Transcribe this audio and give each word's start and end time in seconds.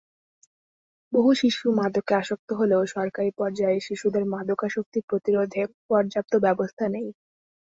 বহু 1.13 1.31
শিশু 1.41 1.65
মাদকে 1.77 2.13
আসক্ত 2.21 2.49
হলেও 2.59 2.81
সরকারি 2.95 3.31
পর্যায়ে 3.39 3.77
শিশুদের 3.87 4.23
মাদকাসক্তি 4.33 4.99
প্রতিরোধে 5.09 5.61
পর্যাপ্ত 5.89 6.33
ব্যবস্থা 6.45 6.85
নেই। 6.87 7.07